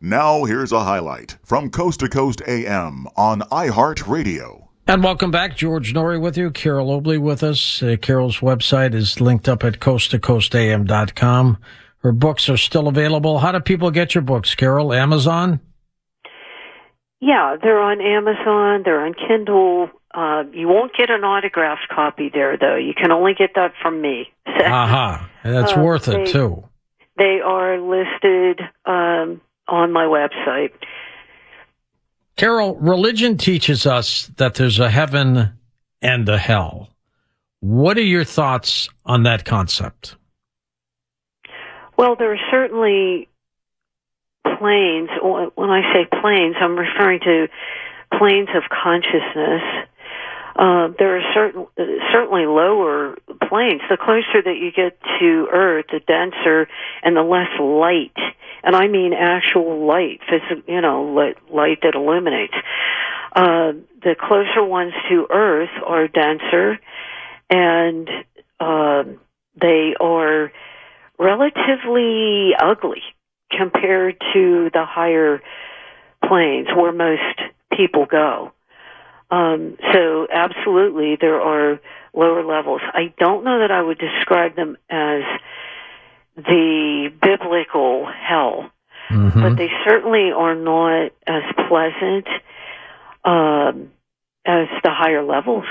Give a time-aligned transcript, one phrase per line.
[0.00, 4.68] Now, here's a highlight from Coast to Coast AM on iHeartRadio.
[4.86, 5.56] And welcome back.
[5.56, 6.50] George Noory with you.
[6.50, 7.82] Carole Obley with us.
[7.82, 11.58] Uh, Carole's website is linked up at coasttocoastam.com.
[11.98, 13.38] Her books are still available.
[13.38, 14.92] How do people get your books, Carole?
[14.92, 15.58] Amazon?
[17.20, 18.82] Yeah, they're on Amazon.
[18.84, 19.88] They're on Kindle.
[20.14, 22.76] Uh, you won't get an autographed copy there, though.
[22.76, 24.32] You can only get that from me.
[24.46, 25.28] Aha.
[25.42, 26.68] That's Uh, worth it, too.
[27.18, 30.70] They are listed um, on my website.
[32.36, 35.52] Carole, religion teaches us that there's a heaven
[36.02, 36.90] and a hell.
[37.60, 40.16] What are your thoughts on that concept?
[41.96, 43.28] Well, there are certainly
[44.58, 45.08] planes.
[45.22, 47.48] When I say planes, I'm referring to
[48.18, 49.62] planes of consciousness.
[50.58, 51.66] Uh, there are certain,
[52.12, 53.82] certainly lower planes.
[53.90, 56.66] The closer that you get to Earth, the denser
[57.02, 58.16] and the less light,
[58.62, 62.54] and I mean actual light, phys- you know, light, light that illuminates.
[63.34, 63.72] Uh,
[64.02, 66.78] the closer ones to Earth are denser,
[67.50, 68.08] and
[68.58, 69.04] uh,
[69.60, 70.52] they are
[71.18, 73.02] relatively ugly
[73.50, 75.42] compared to the higher
[76.26, 77.40] planes where most
[77.76, 78.52] people go.
[79.30, 81.80] Um, so absolutely, there are
[82.14, 82.80] lower levels.
[82.84, 85.22] I don't know that I would describe them as
[86.36, 88.70] the biblical hell,
[89.10, 89.40] Mm-hmm.
[89.40, 92.26] but they certainly are not as pleasant
[93.24, 93.92] um,
[94.44, 95.64] as the higher levels.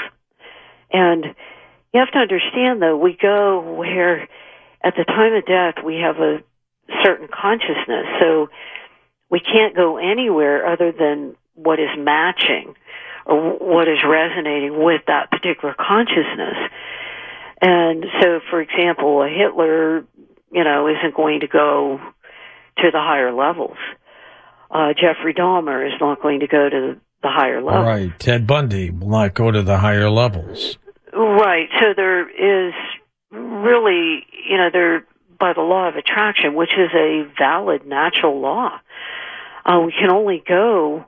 [0.92, 1.26] And
[1.94, 4.30] you have to understand, though, we go where
[4.82, 6.44] at the time of death we have a
[7.04, 8.50] certain consciousness, so
[9.30, 12.76] we can't go anywhere other than what is matching
[13.26, 16.58] or what is resonating with that particular consciousness.
[17.62, 20.06] And so, for example, a Hitler,
[20.52, 22.00] you know, isn't going to go
[22.78, 23.78] to the higher levels.
[24.70, 27.86] Uh, Jeffrey Dahmer is not going to go to the higher levels.
[27.86, 28.20] Right.
[28.20, 30.78] Ted Bundy will not go to the higher levels.
[31.14, 31.70] Right.
[31.80, 32.74] So there is
[33.32, 35.06] really, you know, there
[35.40, 38.80] by the law of attraction, which is a valid natural law.
[39.66, 41.06] Uh, we can only go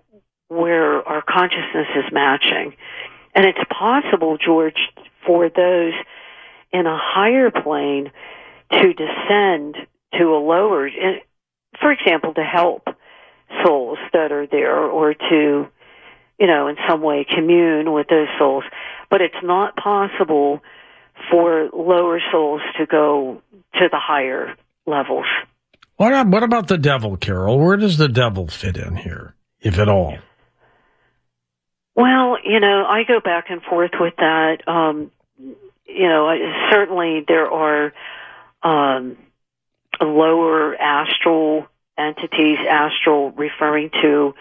[0.49, 2.75] where our consciousness is matching,
[3.35, 4.77] and it's possible, George,
[5.25, 5.93] for those
[6.71, 8.11] in a higher plane
[8.71, 9.75] to descend
[10.17, 10.89] to a lower,
[11.79, 12.87] for example, to help
[13.63, 15.67] souls that are there, or to
[16.39, 18.63] you know, in some way commune with those souls.
[19.09, 20.61] But it's not possible
[21.31, 23.41] for lower souls to go
[23.73, 24.55] to the higher
[24.85, 25.25] levels.
[25.95, 27.59] What, what about the devil, Carole?
[27.59, 30.17] Where does the devil fit in here, if at all?
[31.97, 34.67] Well, you know, I go back and forth with that.
[34.67, 35.09] Um,
[35.39, 36.31] you know,
[36.71, 37.91] certainly there are
[38.61, 39.17] um,
[39.99, 41.65] lower astral
[41.97, 44.35] entities, astral referring to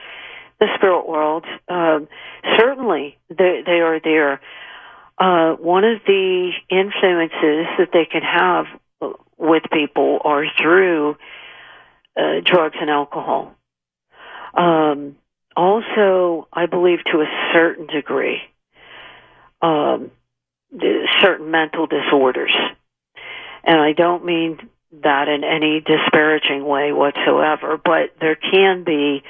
[0.61, 1.47] the spirit world.
[1.67, 2.08] Um,
[2.58, 4.43] certainly, they, they are there.
[5.17, 8.67] Uh, one of the influences that they can have
[9.38, 11.17] with people are through
[12.19, 13.55] uh, drugs and alcohol.
[14.53, 15.17] Um,
[15.56, 18.38] also, I believe to a certain degree,
[19.62, 20.11] um,
[21.23, 22.53] certain mental disorders.
[23.64, 24.58] And I don't mean
[25.03, 29.23] that in any disparaging way whatsoever, but there can be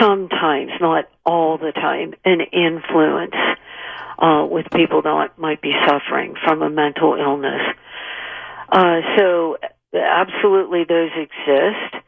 [0.00, 3.34] sometimes, not all the time, an influence
[4.18, 7.62] uh, with people that might be suffering from a mental illness.
[8.68, 9.58] Uh, so,
[9.94, 12.04] absolutely, those exist.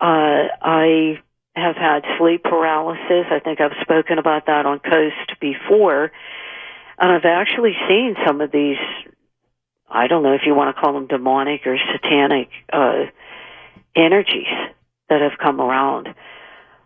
[0.00, 1.20] Uh, I
[1.54, 3.26] have had sleep paralysis.
[3.30, 6.10] I think I've spoken about that on Coast before.
[6.98, 8.76] And I've actually seen some of these,
[9.88, 13.06] I don't know if you want to call them demonic or satanic uh,
[13.94, 14.46] energies
[15.08, 16.08] that have come around.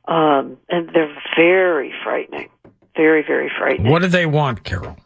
[0.06, 2.49] Um, and they're very frightening.
[2.97, 3.93] Very, very frightening.
[3.93, 4.97] What do they want, Carole?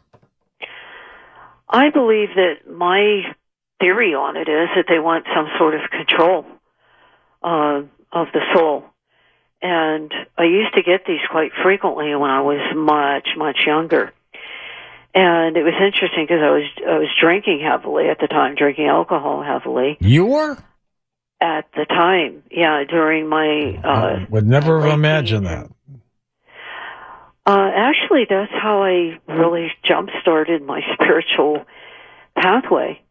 [1.69, 3.23] I believe that my
[3.79, 6.45] theory on it is that they want some sort of control
[7.43, 7.81] uh,
[8.11, 8.85] of the soul.
[9.63, 14.11] And I used to get these quite frequently when I was much, much younger.
[15.15, 18.87] And it was interesting because I was I was drinking heavily at the time, drinking
[18.87, 20.57] alcohol heavily You were?
[21.39, 22.43] at the time.
[22.51, 25.69] Yeah, during my uh, Would never have imagined that.
[27.45, 31.65] Uh, actually, that's how I really jump started my spiritual
[32.35, 33.01] pathway.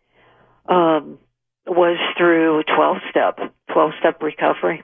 [0.67, 1.19] Um,
[1.67, 3.39] was through twelve step,
[3.71, 4.83] twelve step recovery,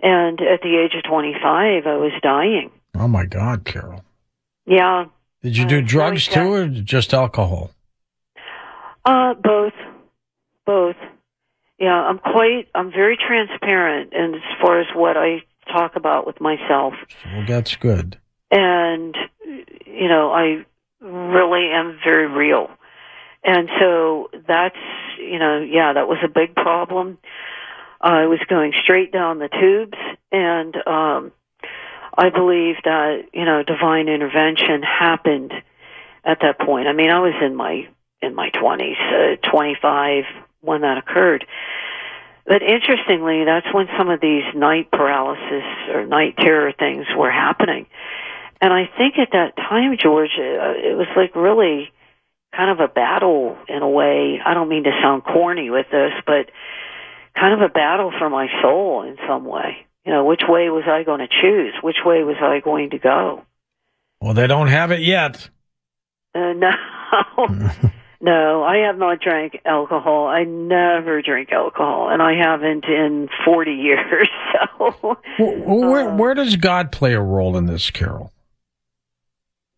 [0.00, 2.70] and at the age of twenty five, I was dying.
[2.98, 4.02] Oh my God, Carole.
[4.66, 5.06] Yeah,
[5.42, 7.70] Did you Uh, do it's drugs too, or just alcohol?
[9.04, 9.72] uh, both,
[10.64, 10.96] both.
[11.78, 12.68] Yeah, I'm quite.
[12.74, 16.94] I'm very transparent, and as far as what I talk about with myself,
[17.26, 18.18] Well, that's good.
[18.50, 19.16] and
[19.86, 20.64] you know i
[21.00, 22.68] really am very real
[23.42, 24.76] and so that's
[25.18, 27.18] you know yeah that was a big problem
[28.06, 29.98] i was going straight down the tubes
[30.32, 31.32] and um
[32.16, 35.52] i believe that you know divine intervention happened
[36.24, 36.88] at that point.
[36.88, 37.88] I mean i was in my
[38.22, 40.24] in my 20s uh, 25
[40.60, 41.46] when that occurred.
[42.46, 47.86] But interestingly that's when some of these night paralysis or night terror things were happening.
[48.60, 51.92] And I think at that time, George, uh, it was like really
[52.54, 54.40] kind of a battle in a way.
[54.44, 56.50] I don't mean to sound corny with this, but
[57.38, 59.86] kind of a battle for my soul in some way.
[60.04, 61.74] You know, which way was I going to choose?
[61.82, 63.42] Which way was I going to go?
[64.20, 65.48] Well, they don't have it yet.
[66.34, 66.70] Uh, no,
[68.20, 70.26] no, I have not drank alcohol.
[70.26, 74.28] I never drink alcohol, and I haven't in 40 years.
[74.52, 74.90] So,
[75.38, 78.32] wh- Where, where does God play a role in this, Carole?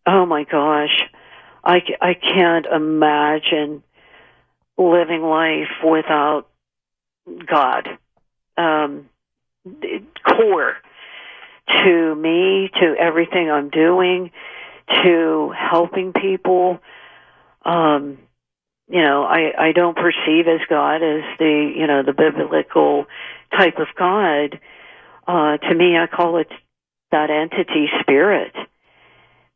[0.05, 1.01] Oh my gosh.
[1.63, 3.83] I I can't imagine
[4.77, 6.48] living life without
[7.45, 7.87] God.
[8.57, 9.09] Um,
[10.25, 10.75] core
[11.83, 14.31] to me, to everything I'm doing,
[15.03, 16.79] to helping people.
[17.63, 18.17] Um,
[18.89, 23.05] you know, I, I don't perceive as God as the, you know, the biblical
[23.55, 24.59] type of God.
[25.27, 26.49] Uh, to me, I call it
[27.11, 28.53] that entity spirit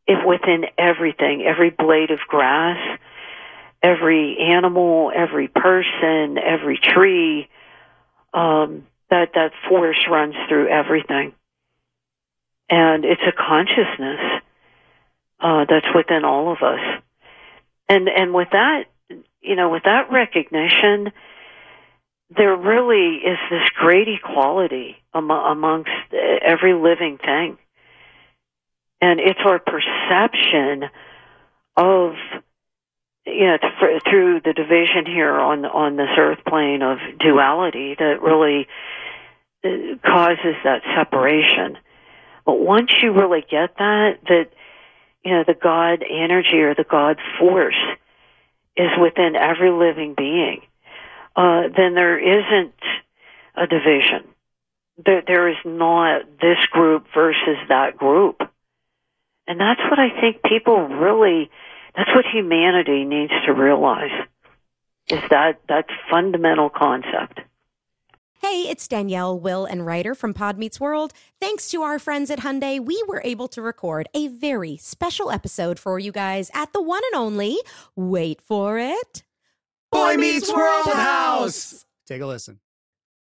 [0.05, 2.99] if within everything, every blade of grass,
[3.81, 7.47] every animal, every person, every tree,
[8.33, 11.33] um, that that force runs through everything,
[12.69, 14.41] and it's a consciousness
[15.39, 17.01] uh, that's within all of us,
[17.89, 18.85] and and with that,
[19.41, 21.11] you know, with that recognition,
[22.35, 27.57] there really is this great equality am- amongst every living thing.
[29.01, 30.89] And it's our perception
[31.75, 32.13] of
[33.25, 38.21] you know th- through the division here on on this earth plane of duality that
[38.21, 38.67] really
[39.63, 41.77] uh, causes that separation.
[42.45, 44.49] But once you really get that that
[45.23, 47.81] you know the god energy or the god force
[48.75, 50.61] is within every living being
[51.35, 52.73] uh, then there isn't
[53.55, 54.27] a division.
[55.03, 58.41] There there is not this group versus that group.
[59.47, 61.49] And that's what I think people really,
[61.95, 64.11] that's what humanity needs to realize
[65.09, 67.41] is that, that fundamental concept.
[68.41, 71.13] Hey, it's Danielle, Will, and Ryder from Pod Meets World.
[71.39, 75.79] Thanks to our friends at Hyundai, we were able to record a very special episode
[75.79, 77.57] for you guys at the one and only,
[77.95, 79.23] wait for it,
[79.91, 81.85] Boy Meets World House.
[82.05, 82.59] Take a listen.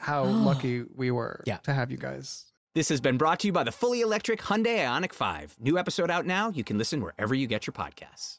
[0.00, 1.58] how lucky we were Yeah.
[1.58, 2.44] to have you guys.
[2.74, 5.56] This has been brought to you by the fully electric Hyundai Ioniq 5.
[5.58, 6.50] New episode out now.
[6.50, 8.38] You can listen wherever you get your podcasts.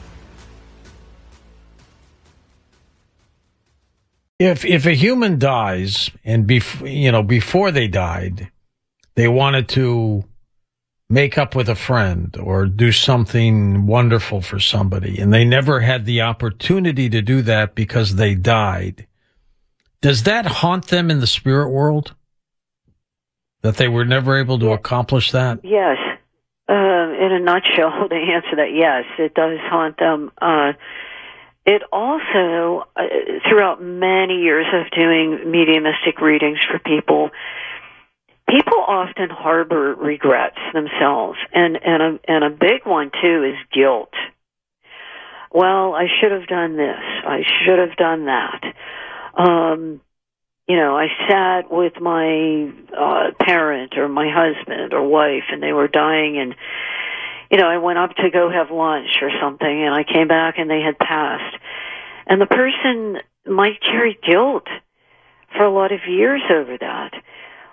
[4.41, 8.49] If if a human dies and bef- you know before they died,
[9.13, 10.23] they wanted to
[11.07, 16.05] make up with a friend or do something wonderful for somebody, and they never had
[16.05, 19.05] the opportunity to do that because they died.
[20.01, 22.15] Does that haunt them in the spirit world?
[23.61, 25.59] That they were never able to accomplish that?
[25.63, 25.97] Yes.
[26.67, 30.31] Uh, in a nutshell, to answer that, yes, it does haunt them.
[30.41, 30.73] Uh,
[31.65, 33.03] it also, uh,
[33.47, 37.29] throughout many years of doing mediumistic readings for people,
[38.49, 44.13] people often harbor regrets themselves, and and a and a big one too is guilt.
[45.53, 47.03] Well, I should have done this.
[47.25, 48.63] I should have done that.
[49.37, 50.01] Um,
[50.67, 55.73] you know, I sat with my uh, parent or my husband or wife, and they
[55.73, 56.55] were dying, and
[57.51, 60.55] you know, I went up to go have lunch or something, and I came back
[60.57, 61.57] and they had passed,
[62.25, 64.67] and the person might carry guilt
[65.55, 67.11] for a lot of years over that,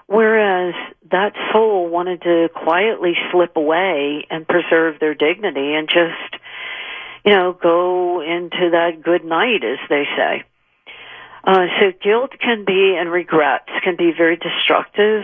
[0.07, 0.75] whereas
[1.13, 6.43] that soul wanted to quietly slip away and preserve their dignity and just,
[7.25, 10.43] you know, go into that good night, as they say.
[11.45, 15.23] Uh, so guilt can be and regrets can be very destructive,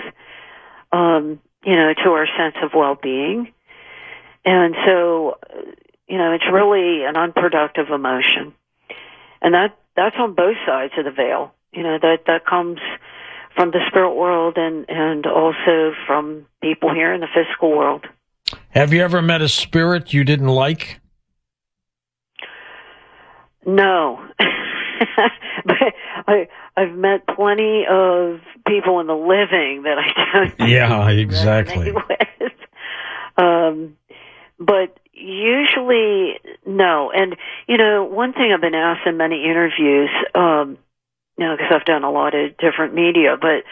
[0.93, 3.53] um, you know, to our sense of well-being,
[4.45, 5.39] and so,
[6.09, 8.55] you know, it's really an unproductive emotion,
[9.43, 11.53] and that that's on both sides of the veil.
[11.73, 12.79] You know, that that comes
[13.55, 18.07] from the spirit world and and also from people here in the physical world.
[18.71, 21.01] Have you ever met a spirit you didn't like?
[23.67, 24.21] No.
[25.65, 25.77] but
[26.27, 31.93] I I've met plenty of people in the living that I don't Yeah, exactly.
[31.93, 32.53] with.
[33.37, 33.97] Um,
[34.59, 37.11] but usually no.
[37.11, 40.79] And you know, one thing I've been asked in many interviews, um,
[41.39, 43.65] you know, because I've done a lot of different media, but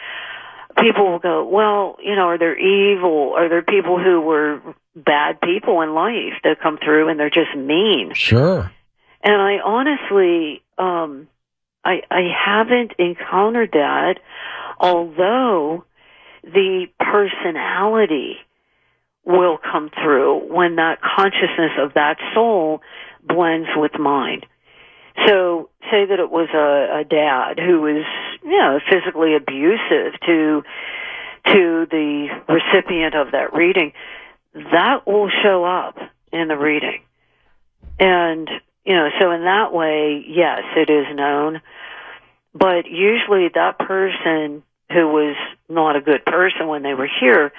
[0.81, 3.33] people will go, well, you know, are there evil?
[3.35, 4.61] Are there people who were
[4.95, 8.13] bad people in life that come through and they're just mean?
[8.13, 8.71] Sure.
[9.23, 11.27] And I honestly, um,
[11.85, 14.19] I, I haven't encountered that,
[14.79, 15.85] although
[16.43, 18.37] the personality
[19.25, 22.81] will come through when that consciousness of that soul
[23.23, 24.41] blends with mine.
[25.27, 28.05] So, say that it was a, a dad who was,
[28.43, 30.63] you know, physically abusive to
[31.45, 33.91] to the recipient of that reading,
[34.53, 35.97] that will show up
[36.31, 37.01] in the reading.
[37.99, 38.49] And,
[38.85, 41.61] you know, so in that way, yes, it is known.
[42.53, 45.35] But usually that person who was
[45.67, 47.51] not a good person when they were here,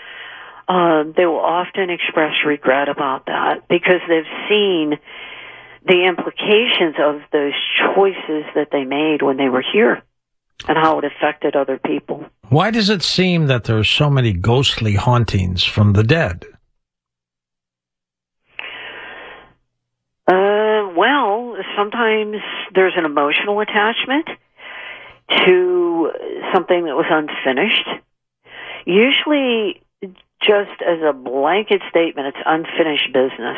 [0.69, 4.99] um, they will often express regret about that because they've seen
[5.87, 7.53] the implications of those
[7.95, 10.03] choices that they made when they were here
[10.67, 12.25] and how it affected other people.
[12.49, 16.45] Why does it seem that there are so many ghostly hauntings from the dead?
[20.27, 22.37] Uh, well, sometimes
[22.75, 24.27] there's an emotional attachment
[25.47, 26.11] to
[26.55, 27.89] something that was unfinished.
[28.87, 29.83] Usually,
[30.47, 33.57] just as a blanket statement, it's unfinished business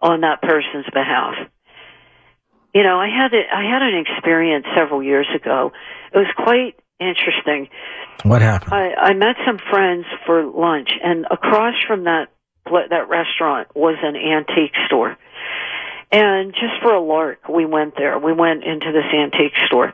[0.00, 1.34] on that person's behalf.
[2.74, 5.72] You know, I had a, I had an experience several years ago.
[6.12, 7.68] It was quite interesting.
[8.22, 8.72] What happened?
[8.72, 12.28] I, I met some friends for lunch, and across from that
[12.64, 15.16] that restaurant was an antique store.
[16.12, 18.18] And just for a lark, we went there.
[18.18, 19.92] We went into this antique store.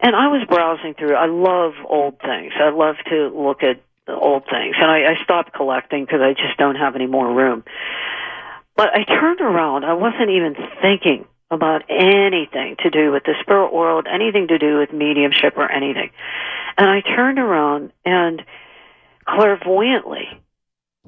[0.00, 1.14] And I was browsing through.
[1.14, 2.52] I love old things.
[2.60, 4.76] I love to look at old things.
[4.78, 7.64] And I, I stopped collecting because I just don't have any more room.
[8.76, 9.84] But I turned around.
[9.84, 14.78] I wasn't even thinking about anything to do with the spirit world, anything to do
[14.78, 16.10] with mediumship or anything.
[16.76, 18.42] And I turned around and
[19.26, 20.28] clairvoyantly,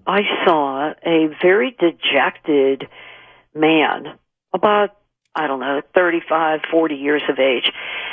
[0.07, 2.88] I saw a very dejected
[3.54, 4.19] man,
[4.52, 4.97] about,
[5.35, 7.71] I don't know, 35, 40 years of age.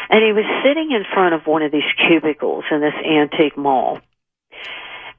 [0.09, 3.99] And he was sitting in front of one of these cubicles in this antique mall.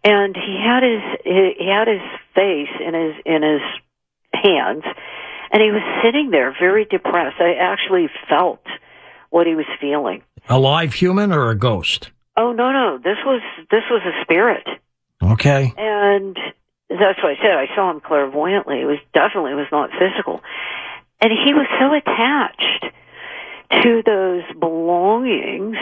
[0.05, 2.01] And he had his, he had his
[2.35, 3.63] face in his, in his
[4.33, 4.85] hands
[5.51, 7.41] and he was sitting there very depressed.
[7.41, 8.65] I actually felt
[9.31, 10.23] what he was feeling.
[10.49, 12.11] A live human or a ghost?
[12.37, 12.99] Oh no, no.
[12.99, 14.67] This was this was a spirit.
[15.23, 15.73] Okay.
[15.77, 16.37] And
[16.89, 17.57] that's what I said.
[17.57, 18.81] I saw him clairvoyantly.
[18.81, 20.41] It was definitely was not physical.
[21.21, 22.95] And he was so attached
[23.83, 25.77] to those belongings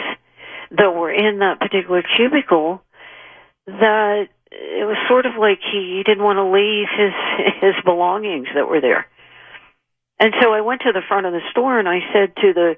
[0.70, 2.82] that were in that particular cubicle
[3.66, 7.14] that it was sort of like he didn't want to leave his
[7.60, 9.06] his belongings that were there.
[10.18, 12.76] And so I went to the front of the store and I said to the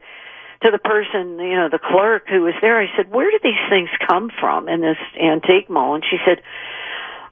[0.64, 3.62] to the person, you know, the clerk who was there, I said, "Where do these
[3.70, 6.42] things come from in this antique mall?" And she said,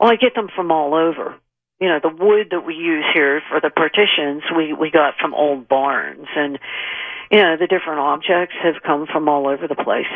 [0.01, 1.35] "Oh, I get them from all over.
[1.81, 5.35] You know, the wood that we use here for the partitions, we we got from
[5.35, 6.59] old barns, and
[7.33, 10.13] you know, the different objects have come from all over the place."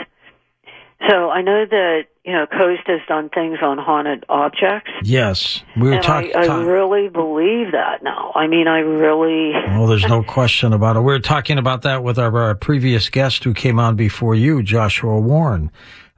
[1.08, 4.90] So I know that you know Coast has done things on haunted objects.
[5.02, 6.30] Yes, we were talking.
[6.36, 8.30] I, I really believe that now.
[8.36, 9.52] I mean, I really.
[9.80, 11.00] Well, there's no question about it.
[11.00, 14.62] We were talking about that with our, our previous guest who came on before you,
[14.62, 15.70] Joshua Warren.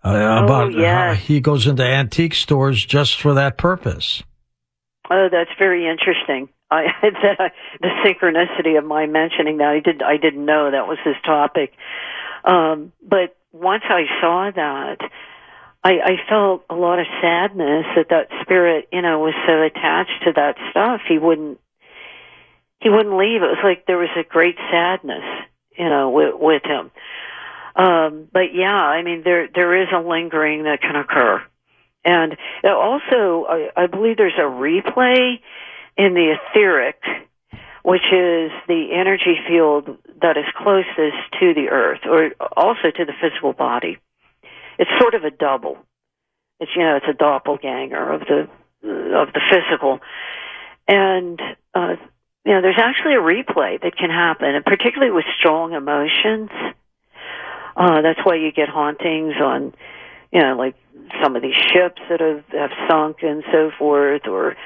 [0.04, 0.84] Uh, Oh, about yes.
[0.84, 4.22] how he goes into antique stores just for that purpose.
[5.10, 6.48] Oh, that's very interesting.
[6.70, 10.98] I that the synchronicity of my mentioning that I did I didn't know that was
[11.04, 11.72] his topic.
[12.44, 14.98] Um, but once I saw that,
[15.84, 20.24] I, I felt a lot of sadness that that spirit, you know, was so attached
[20.24, 21.00] to that stuff.
[21.08, 21.58] He wouldn't
[22.80, 23.42] he wouldn't leave.
[23.42, 25.24] It was like there was a great sadness,
[25.78, 26.90] you know, with, with him.
[27.74, 31.42] Um, but yeah, I mean, there there is a lingering that can occur,
[32.04, 35.40] and also I, I believe there's a replay
[35.96, 37.00] in the etheric,
[37.82, 43.14] which is the energy field that is closest to the earth, or also to the
[43.20, 43.98] physical body.
[44.78, 45.78] It's sort of a double.
[46.60, 48.40] It's you know, it's a doppelganger of the
[48.84, 50.00] of the physical,
[50.88, 51.40] and
[51.74, 51.96] uh,
[52.44, 56.50] you know, there's actually a replay that can happen, and particularly with strong emotions.
[57.76, 59.72] Uh, that's why you get hauntings on,
[60.32, 60.74] you know, like
[61.22, 64.56] some of these ships that have, have sunk and so forth, or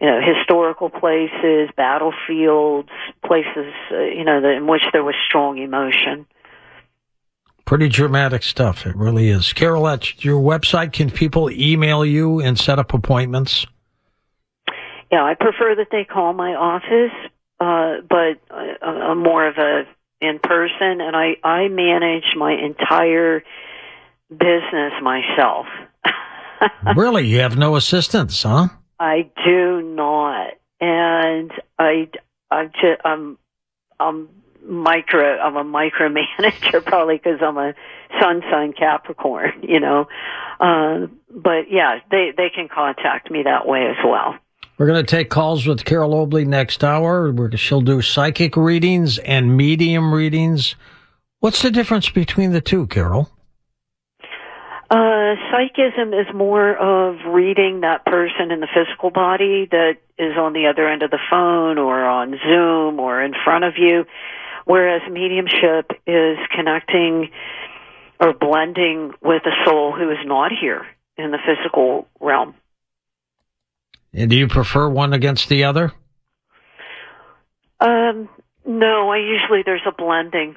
[0.00, 2.90] you know, historical places, battlefields,
[3.24, 6.26] places, uh, you know, that, in which there was strong emotion.
[7.64, 8.86] Pretty dramatic stuff.
[8.86, 9.52] It really is.
[9.52, 13.66] Carole, at your website, can people email you and set up appointments?
[15.10, 17.12] Yeah, I prefer that they call my office,
[17.60, 19.84] uh, but uh, I'm more of a
[20.20, 23.42] in person, and I I manage my entire
[24.30, 25.66] business myself.
[26.96, 27.26] really?
[27.26, 28.68] You have no assistants, huh?
[28.98, 32.08] I do not, and I
[32.50, 33.36] I just I'm
[34.00, 34.28] I'm
[34.66, 35.38] micro.
[35.38, 37.74] I'm a micromanager probably because I'm a
[38.20, 39.62] sun sign Capricorn.
[39.62, 40.06] You know,
[40.60, 44.36] uh, but yeah, they they can contact me that way as well.
[44.78, 47.30] We're going to take calls with Carole Obley next hour.
[47.30, 50.74] We're, she'll do psychic readings and medium readings.
[51.40, 53.28] What's the difference between the two, Carole?
[54.90, 60.52] Uh, psychism is more of reading that person in the physical body that is on
[60.52, 64.04] the other end of the phone or on Zoom or in front of you,
[64.64, 67.30] whereas mediumship is connecting
[68.20, 72.54] or blending with a soul who is not here in the physical realm.
[74.14, 75.92] And do you prefer one against the other?
[77.80, 78.28] Um,
[78.64, 80.56] no, I usually there's a blending.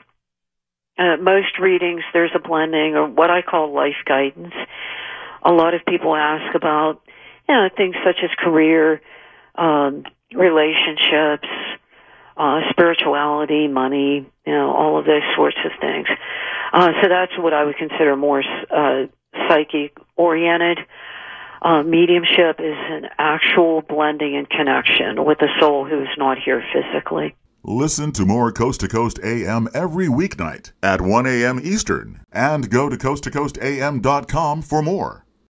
[0.98, 4.54] Uh, most readings there's a blending or what I call life guidance.
[5.44, 7.02] A lot of people ask about
[7.50, 9.02] you know things such as career,
[9.56, 11.48] um, relationships,
[12.38, 16.08] uh, spirituality, money, you know, all of those sorts of things.
[16.74, 19.06] Uh, so that's what I would consider more uh,
[19.48, 20.80] psychic oriented.
[21.62, 26.64] Uh, mediumship is an actual blending and connection with a soul who is not here
[26.74, 27.36] physically.
[27.64, 31.60] Listen to more Coast to Coast AM every weeknight at 1 a.m.
[31.64, 35.25] Eastern and go to coasttocoastam.com for more.